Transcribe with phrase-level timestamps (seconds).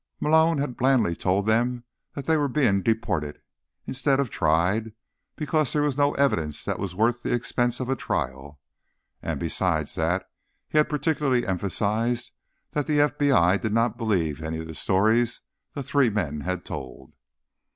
[0.19, 1.83] Malone had blandly told them
[2.15, 3.39] that they were being deported,
[3.85, 4.93] instead of tried,
[5.35, 8.59] because there was no evidence that was worth the expense of a trial.
[9.21, 10.27] And, besides that,
[10.67, 12.31] he had particularly emphasized
[12.71, 15.41] that the FBI did not believe any of the stories
[15.73, 17.13] the three men had told.